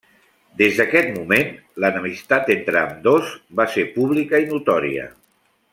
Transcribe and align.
Des 0.61 0.79
d'aquest 0.79 1.11
moment, 1.17 1.51
l'enemistat 1.85 2.49
entre 2.55 2.81
ambdós 2.81 3.37
va 3.61 3.69
ser 3.75 3.87
pública 3.99 4.41
i 4.45 4.49
notòria. 4.55 5.07